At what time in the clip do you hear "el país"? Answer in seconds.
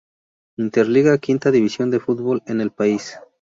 2.59-3.19